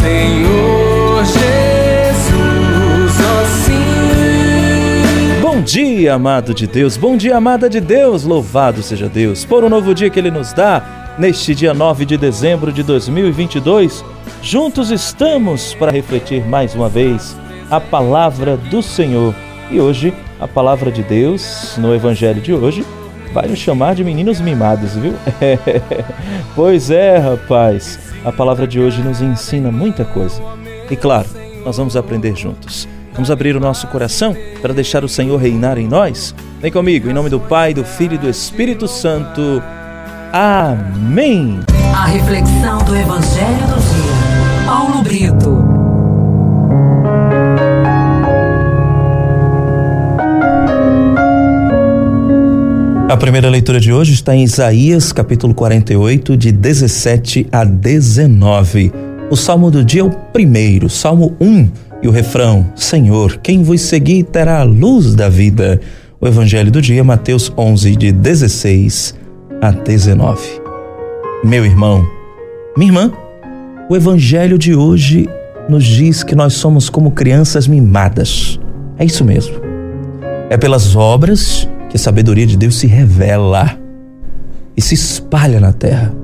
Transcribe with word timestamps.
Senhor 0.00 1.24
Jesus, 1.26 2.40
ó 3.20 3.44
sim. 3.66 5.42
Bom 5.42 5.60
dia, 5.60 6.14
amado 6.14 6.54
de 6.54 6.66
Deus, 6.66 6.96
bom 6.96 7.18
dia, 7.18 7.36
amada 7.36 7.68
de 7.68 7.80
Deus, 7.82 8.24
louvado 8.24 8.82
seja 8.82 9.10
Deus 9.10 9.44
por 9.44 9.62
um 9.62 9.68
novo 9.68 9.94
dia 9.94 10.08
que 10.08 10.18
Ele 10.18 10.30
nos 10.30 10.54
dá, 10.54 11.14
neste 11.18 11.54
dia 11.54 11.74
9 11.74 12.06
de 12.06 12.16
dezembro 12.16 12.72
de 12.72 12.82
2022. 12.82 14.02
Juntos 14.42 14.90
estamos 14.90 15.74
para 15.74 15.92
refletir 15.92 16.46
mais 16.46 16.74
uma 16.74 16.88
vez 16.88 17.36
a 17.70 17.78
palavra 17.78 18.56
do 18.56 18.80
Senhor. 18.80 19.34
E 19.70 19.78
hoje, 19.78 20.14
a 20.40 20.48
palavra 20.48 20.90
de 20.90 21.02
Deus, 21.02 21.76
no 21.76 21.94
Evangelho 21.94 22.40
de 22.40 22.54
hoje, 22.54 22.86
vai 23.32 23.48
nos 23.48 23.58
chamar 23.58 23.94
de 23.94 24.04
meninos 24.04 24.40
mimados, 24.40 24.94
viu? 24.94 25.14
pois 26.54 26.90
é, 26.90 27.18
rapaz. 27.18 27.98
A 28.24 28.30
palavra 28.30 28.66
de 28.66 28.78
hoje 28.78 29.02
nos 29.02 29.22
ensina 29.22 29.70
muita 29.70 30.04
coisa. 30.04 30.42
E 30.90 30.96
claro, 30.96 31.28
nós 31.64 31.76
vamos 31.76 31.96
aprender 31.96 32.36
juntos. 32.36 32.88
Vamos 33.12 33.30
abrir 33.30 33.56
o 33.56 33.60
nosso 33.60 33.86
coração 33.88 34.36
para 34.60 34.72
deixar 34.72 35.04
o 35.04 35.08
Senhor 35.08 35.36
reinar 35.36 35.78
em 35.78 35.88
nós? 35.88 36.34
Vem 36.60 36.70
comigo, 36.70 37.08
em 37.08 37.12
nome 37.12 37.28
do 37.28 37.40
Pai, 37.40 37.74
do 37.74 37.84
Filho 37.84 38.14
e 38.14 38.18
do 38.18 38.28
Espírito 38.28 38.86
Santo. 38.86 39.62
Amém. 40.32 41.60
A 41.94 42.06
reflexão 42.06 42.78
do 42.84 42.96
Evangelho 42.96 43.66
do 43.66 43.80
Dia. 43.80 44.64
Paulo 44.64 45.02
A 53.10 53.16
primeira 53.16 53.50
leitura 53.50 53.80
de 53.80 53.92
hoje 53.92 54.12
está 54.12 54.36
em 54.36 54.44
Isaías, 54.44 55.10
capítulo 55.10 55.52
48, 55.52 56.36
de 56.36 56.52
17 56.52 57.48
a 57.50 57.64
19. 57.64 58.92
O 59.28 59.34
salmo 59.34 59.68
do 59.68 59.84
dia 59.84 60.02
é 60.02 60.04
o 60.04 60.10
primeiro, 60.10 60.88
Salmo 60.88 61.36
1, 61.40 61.68
e 62.04 62.06
o 62.06 62.12
refrão: 62.12 62.72
Senhor, 62.76 63.38
quem 63.38 63.64
vos 63.64 63.80
seguir 63.80 64.22
terá 64.22 64.60
a 64.60 64.62
luz 64.62 65.16
da 65.16 65.28
vida. 65.28 65.80
O 66.20 66.28
evangelho 66.28 66.70
do 66.70 66.80
dia, 66.80 67.02
Mateus 67.02 67.52
11, 67.58 67.96
de 67.96 68.12
16 68.12 69.16
a 69.60 69.72
19. 69.72 70.40
Meu 71.42 71.66
irmão, 71.66 72.08
minha 72.76 72.90
irmã, 72.90 73.12
o 73.88 73.96
evangelho 73.96 74.56
de 74.56 74.72
hoje 74.72 75.28
nos 75.68 75.84
diz 75.84 76.22
que 76.22 76.36
nós 76.36 76.52
somos 76.52 76.88
como 76.88 77.10
crianças 77.10 77.66
mimadas. 77.66 78.60
É 78.96 79.04
isso 79.04 79.24
mesmo. 79.24 79.56
É 80.48 80.56
pelas 80.56 80.94
obras 80.94 81.68
que 81.90 81.96
a 81.96 81.98
sabedoria 81.98 82.46
de 82.46 82.56
Deus 82.56 82.78
se 82.78 82.86
revela 82.86 83.78
e 84.76 84.80
se 84.80 84.94
espalha 84.94 85.60
na 85.60 85.72
terra. 85.72 86.14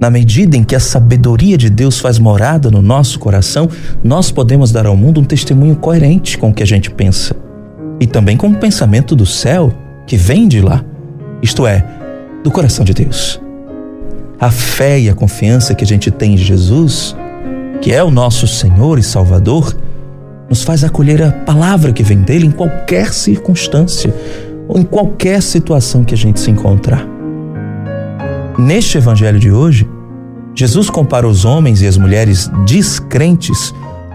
Na 0.00 0.10
medida 0.10 0.56
em 0.56 0.64
que 0.64 0.74
a 0.74 0.80
sabedoria 0.80 1.56
de 1.56 1.70
Deus 1.70 2.00
faz 2.00 2.18
morada 2.18 2.70
no 2.70 2.82
nosso 2.82 3.20
coração, 3.20 3.68
nós 4.02 4.32
podemos 4.32 4.72
dar 4.72 4.86
ao 4.86 4.96
mundo 4.96 5.20
um 5.20 5.24
testemunho 5.24 5.76
coerente 5.76 6.36
com 6.36 6.50
o 6.50 6.54
que 6.54 6.62
a 6.62 6.66
gente 6.66 6.90
pensa 6.90 7.36
e 8.00 8.06
também 8.06 8.36
com 8.36 8.48
o 8.48 8.56
pensamento 8.56 9.14
do 9.14 9.24
céu 9.24 9.72
que 10.08 10.16
vem 10.16 10.48
de 10.48 10.60
lá, 10.60 10.84
isto 11.40 11.64
é, 11.66 11.86
do 12.42 12.50
coração 12.50 12.84
de 12.84 12.92
Deus. 12.92 13.40
A 14.40 14.50
fé 14.50 14.98
e 14.98 15.08
a 15.08 15.14
confiança 15.14 15.72
que 15.72 15.84
a 15.84 15.86
gente 15.86 16.10
tem 16.10 16.34
em 16.34 16.36
Jesus, 16.36 17.14
que 17.80 17.92
é 17.92 18.02
o 18.02 18.10
nosso 18.10 18.48
Senhor 18.48 18.98
e 18.98 19.02
Salvador, 19.04 19.76
nos 20.48 20.64
faz 20.64 20.82
acolher 20.82 21.22
a 21.22 21.30
palavra 21.30 21.92
que 21.92 22.02
vem 22.02 22.18
dele 22.18 22.46
em 22.46 22.50
qualquer 22.50 23.12
circunstância, 23.12 24.12
ou 24.68 24.78
em 24.78 24.84
qualquer 24.84 25.42
situação 25.42 26.04
que 26.04 26.14
a 26.14 26.16
gente 26.16 26.40
se 26.40 26.50
encontrar. 26.50 27.06
Neste 28.58 28.98
evangelho 28.98 29.38
de 29.38 29.50
hoje, 29.50 29.88
Jesus 30.54 30.90
compara 30.90 31.26
os 31.26 31.44
homens 31.44 31.80
e 31.80 31.86
as 31.86 31.96
mulheres 31.96 32.50
descrentes 32.66 33.74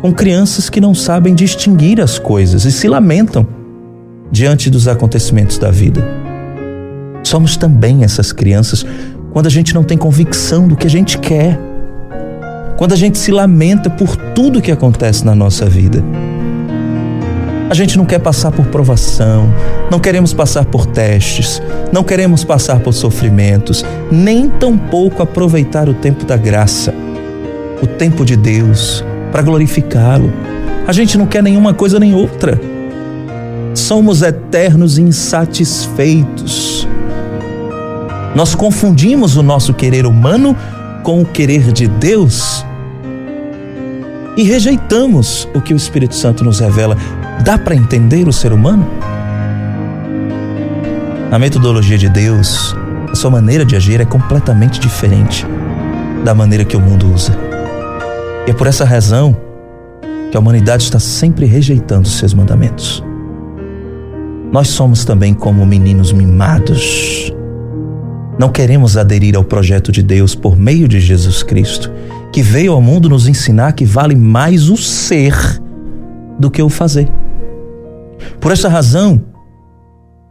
com 0.00 0.12
crianças 0.12 0.68
que 0.68 0.80
não 0.80 0.94
sabem 0.94 1.34
distinguir 1.34 2.00
as 2.00 2.18
coisas 2.18 2.64
e 2.64 2.72
se 2.72 2.86
lamentam 2.86 3.46
diante 4.30 4.70
dos 4.70 4.86
acontecimentos 4.86 5.58
da 5.58 5.70
vida. 5.70 6.04
Somos 7.24 7.56
também 7.56 8.04
essas 8.04 8.32
crianças 8.32 8.84
quando 9.32 9.46
a 9.46 9.50
gente 9.50 9.74
não 9.74 9.82
tem 9.82 9.98
convicção 9.98 10.68
do 10.68 10.76
que 10.76 10.86
a 10.86 10.90
gente 10.90 11.18
quer, 11.18 11.58
quando 12.76 12.92
a 12.92 12.96
gente 12.96 13.18
se 13.18 13.32
lamenta 13.32 13.90
por 13.90 14.14
tudo 14.34 14.62
que 14.62 14.70
acontece 14.70 15.24
na 15.24 15.34
nossa 15.34 15.66
vida. 15.66 16.02
A 17.70 17.74
gente 17.74 17.98
não 17.98 18.06
quer 18.06 18.18
passar 18.18 18.50
por 18.50 18.64
provação, 18.66 19.52
não 19.90 20.00
queremos 20.00 20.32
passar 20.32 20.64
por 20.64 20.86
testes, 20.86 21.60
não 21.92 22.02
queremos 22.02 22.42
passar 22.42 22.80
por 22.80 22.94
sofrimentos, 22.94 23.84
nem 24.10 24.48
tampouco 24.48 25.22
aproveitar 25.22 25.86
o 25.86 25.92
tempo 25.92 26.24
da 26.24 26.34
graça, 26.34 26.94
o 27.82 27.86
tempo 27.86 28.24
de 28.24 28.36
Deus, 28.36 29.04
para 29.30 29.42
glorificá-lo. 29.42 30.32
A 30.86 30.92
gente 30.92 31.18
não 31.18 31.26
quer 31.26 31.42
nenhuma 31.42 31.74
coisa 31.74 32.00
nem 32.00 32.14
outra. 32.14 32.58
Somos 33.74 34.22
eternos 34.22 34.96
insatisfeitos. 34.96 36.88
Nós 38.34 38.54
confundimos 38.54 39.36
o 39.36 39.42
nosso 39.42 39.74
querer 39.74 40.06
humano 40.06 40.56
com 41.02 41.20
o 41.20 41.26
querer 41.26 41.70
de 41.70 41.86
Deus 41.86 42.64
e 44.38 44.44
rejeitamos 44.44 45.48
o 45.52 45.60
que 45.60 45.74
o 45.74 45.76
Espírito 45.76 46.14
Santo 46.14 46.44
nos 46.44 46.60
revela 46.60 46.96
Dá 47.48 47.56
para 47.56 47.74
entender 47.74 48.28
o 48.28 48.32
ser 48.32 48.52
humano? 48.52 48.86
A 51.32 51.38
metodologia 51.38 51.96
de 51.96 52.06
Deus, 52.06 52.76
a 53.10 53.14
sua 53.14 53.30
maneira 53.30 53.64
de 53.64 53.74
agir 53.74 54.02
é 54.02 54.04
completamente 54.04 54.78
diferente 54.78 55.46
da 56.22 56.34
maneira 56.34 56.62
que 56.62 56.76
o 56.76 56.80
mundo 56.80 57.10
usa. 57.10 57.32
E 58.46 58.50
é 58.50 58.52
por 58.52 58.66
essa 58.66 58.84
razão 58.84 59.34
que 60.30 60.36
a 60.36 60.40
humanidade 60.40 60.82
está 60.82 60.98
sempre 60.98 61.46
rejeitando 61.46 62.06
seus 62.06 62.34
mandamentos. 62.34 63.02
Nós 64.52 64.68
somos 64.68 65.06
também 65.06 65.32
como 65.32 65.64
meninos 65.64 66.12
mimados. 66.12 67.32
Não 68.38 68.50
queremos 68.50 68.94
aderir 68.98 69.34
ao 69.34 69.42
projeto 69.42 69.90
de 69.90 70.02
Deus 70.02 70.34
por 70.34 70.54
meio 70.54 70.86
de 70.86 71.00
Jesus 71.00 71.42
Cristo, 71.42 71.90
que 72.30 72.42
veio 72.42 72.74
ao 72.74 72.82
mundo 72.82 73.08
nos 73.08 73.26
ensinar 73.26 73.72
que 73.72 73.86
vale 73.86 74.14
mais 74.14 74.68
o 74.68 74.76
ser 74.76 75.34
do 76.38 76.50
que 76.50 76.62
o 76.62 76.68
fazer. 76.68 77.10
Por 78.40 78.52
essa 78.52 78.68
razão, 78.68 79.20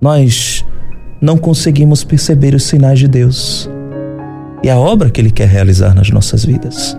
nós 0.00 0.64
não 1.20 1.36
conseguimos 1.36 2.04
perceber 2.04 2.54
os 2.54 2.64
sinais 2.64 2.98
de 2.98 3.08
Deus 3.08 3.70
e 4.62 4.70
a 4.70 4.78
obra 4.78 5.10
que 5.10 5.20
Ele 5.20 5.30
quer 5.30 5.48
realizar 5.48 5.94
nas 5.94 6.10
nossas 6.10 6.44
vidas. 6.44 6.98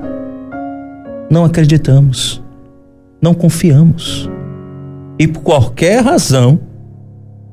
Não 1.30 1.46
acreditamos, 1.46 2.42
não 3.22 3.34
confiamos 3.34 4.30
e 5.20 5.28
por 5.28 5.42
qualquer 5.42 6.04
razão 6.04 6.60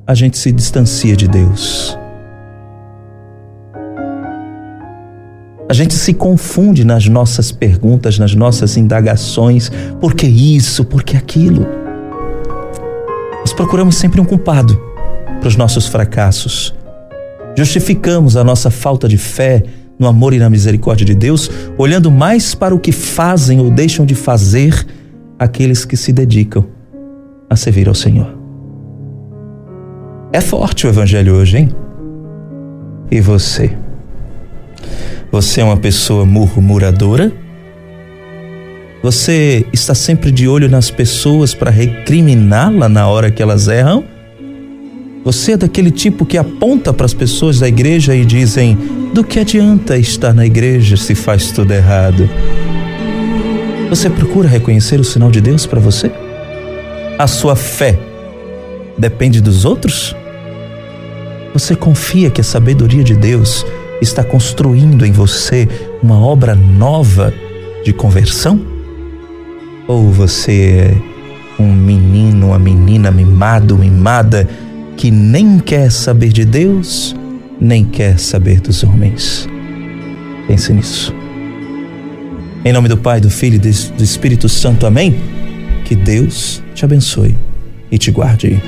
a 0.05 0.13
gente 0.13 0.37
se 0.37 0.51
distancia 0.51 1.15
de 1.15 1.27
Deus. 1.27 1.97
A 5.69 5.73
gente 5.73 5.93
se 5.93 6.13
confunde 6.13 6.83
nas 6.83 7.07
nossas 7.07 7.49
perguntas, 7.49 8.19
nas 8.19 8.35
nossas 8.35 8.75
indagações: 8.75 9.71
por 10.01 10.13
que 10.13 10.27
isso, 10.27 10.83
por 10.83 11.03
que 11.03 11.15
aquilo? 11.15 11.65
Procuramos 13.61 13.95
sempre 13.95 14.19
um 14.19 14.25
culpado 14.25 14.75
para 15.39 15.47
os 15.47 15.55
nossos 15.55 15.85
fracassos. 15.85 16.73
Justificamos 17.55 18.35
a 18.35 18.43
nossa 18.43 18.71
falta 18.71 19.07
de 19.07 19.19
fé 19.19 19.61
no 19.99 20.07
amor 20.07 20.33
e 20.33 20.39
na 20.39 20.49
misericórdia 20.49 21.05
de 21.05 21.13
Deus, 21.13 21.47
olhando 21.77 22.09
mais 22.09 22.55
para 22.55 22.73
o 22.73 22.79
que 22.79 22.91
fazem 22.91 23.59
ou 23.59 23.69
deixam 23.69 24.03
de 24.03 24.15
fazer 24.15 24.83
aqueles 25.37 25.85
que 25.85 25.95
se 25.95 26.11
dedicam 26.11 26.65
a 27.47 27.55
servir 27.55 27.87
ao 27.87 27.93
Senhor. 27.93 28.35
É 30.33 30.41
forte 30.41 30.87
o 30.87 30.89
evangelho 30.89 31.35
hoje, 31.35 31.59
hein? 31.59 31.69
E 33.11 33.21
você? 33.21 33.77
Você 35.31 35.61
é 35.61 35.63
uma 35.63 35.77
pessoa 35.77 36.25
murmuradora? 36.25 37.31
Você 39.03 39.65
está 39.73 39.95
sempre 39.95 40.31
de 40.31 40.47
olho 40.47 40.69
nas 40.69 40.91
pessoas 40.91 41.55
para 41.55 41.71
recriminá-la 41.71 42.87
na 42.87 43.07
hora 43.07 43.31
que 43.31 43.41
elas 43.41 43.67
erram? 43.67 44.03
Você 45.23 45.53
é 45.53 45.57
daquele 45.57 45.89
tipo 45.89 46.23
que 46.23 46.37
aponta 46.37 46.93
para 46.93 47.07
as 47.07 47.13
pessoas 47.13 47.59
da 47.59 47.67
igreja 47.67 48.15
e 48.15 48.23
dizem: 48.23 48.77
do 49.11 49.23
que 49.23 49.39
adianta 49.39 49.97
estar 49.97 50.33
na 50.35 50.45
igreja 50.45 50.95
se 50.97 51.15
faz 51.15 51.51
tudo 51.51 51.73
errado? 51.73 52.29
Você 53.89 54.07
procura 54.07 54.47
reconhecer 54.47 54.99
o 54.99 55.03
sinal 55.03 55.31
de 55.31 55.41
Deus 55.41 55.65
para 55.65 55.79
você? 55.79 56.11
A 57.17 57.25
sua 57.25 57.55
fé 57.55 57.97
depende 58.99 59.41
dos 59.41 59.65
outros? 59.65 60.15
Você 61.53 61.75
confia 61.75 62.29
que 62.29 62.39
a 62.39 62.43
sabedoria 62.43 63.03
de 63.03 63.15
Deus 63.15 63.65
está 63.99 64.23
construindo 64.23 65.07
em 65.07 65.11
você 65.11 65.67
uma 66.03 66.19
obra 66.19 66.53
nova 66.53 67.33
de 67.83 67.91
conversão? 67.91 68.80
Ou 69.87 70.11
você 70.11 70.95
é 71.59 71.61
um 71.61 71.73
menino, 71.73 72.47
uma 72.47 72.59
menina 72.59 73.11
mimado, 73.11 73.77
mimada, 73.77 74.47
que 74.97 75.11
nem 75.11 75.59
quer 75.59 75.91
saber 75.91 76.29
de 76.29 76.45
Deus, 76.45 77.15
nem 77.59 77.83
quer 77.83 78.19
saber 78.19 78.59
dos 78.61 78.83
homens? 78.83 79.47
Pense 80.47 80.73
nisso. 80.73 81.13
Em 82.63 82.71
nome 82.71 82.87
do 82.87 82.97
Pai, 82.97 83.19
do 83.19 83.29
Filho 83.29 83.55
e 83.55 83.59
do 83.59 84.03
Espírito 84.03 84.47
Santo, 84.47 84.85
amém? 84.85 85.15
Que 85.85 85.95
Deus 85.95 86.61
te 86.75 86.85
abençoe 86.85 87.35
e 87.91 87.97
te 87.97 88.11
guarde. 88.11 88.61